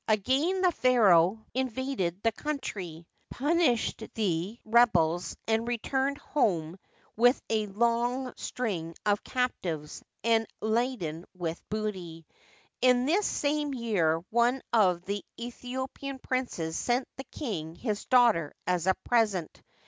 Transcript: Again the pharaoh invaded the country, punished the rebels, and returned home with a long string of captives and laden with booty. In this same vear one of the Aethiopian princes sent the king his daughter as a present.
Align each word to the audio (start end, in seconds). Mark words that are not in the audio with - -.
Again 0.07 0.61
the 0.63 0.71
pharaoh 0.71 1.45
invaded 1.53 2.23
the 2.23 2.31
country, 2.31 3.05
punished 3.29 4.03
the 4.15 4.57
rebels, 4.65 5.37
and 5.47 5.67
returned 5.67 6.17
home 6.17 6.79
with 7.15 7.39
a 7.51 7.67
long 7.67 8.33
string 8.35 8.95
of 9.05 9.23
captives 9.23 10.01
and 10.23 10.47
laden 10.59 11.25
with 11.37 11.61
booty. 11.69 12.25
In 12.81 13.05
this 13.05 13.27
same 13.27 13.73
vear 13.75 14.17
one 14.31 14.63
of 14.73 15.03
the 15.05 15.23
Aethiopian 15.39 16.17
princes 16.19 16.79
sent 16.79 17.07
the 17.15 17.25
king 17.25 17.75
his 17.75 18.05
daughter 18.05 18.55
as 18.65 18.87
a 18.87 18.95
present. 19.03 19.61